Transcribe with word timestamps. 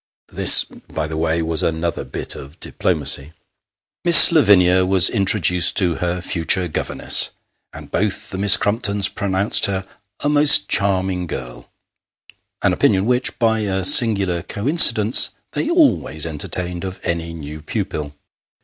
This, 0.29 0.63
by 0.63 1.05
the 1.05 1.15
way, 1.15 1.43
was 1.43 1.61
another 1.61 2.03
bit 2.03 2.35
oi 2.35 2.49
diplomacy. 2.59 3.33
Miss 4.03 4.31
Lavinia 4.31 4.83
was 4.83 5.11
introduced 5.11 5.77
to 5.77 5.97
her 5.97 6.21
future 6.21 6.67
governess, 6.67 7.29
and 7.71 7.91
both 7.91 8.31
the 8.31 8.39
Miss 8.39 8.57
Crumptons 8.57 9.07
pronounced 9.09 9.67
her" 9.67 9.85
a 10.23 10.27
most 10.27 10.67
charming 10.67 11.27
girl;" 11.27 11.69
an 12.63 12.73
opinion 12.73 13.05
which, 13.05 13.37
by 13.37 13.59
a 13.59 13.85
singular 13.85 14.41
coincidence, 14.41 15.29
they 15.51 15.69
always 15.69 16.25
entertained 16.25 16.83
of 16.83 16.99
any 17.03 17.31
new 17.31 17.61
pupil. 17.61 18.15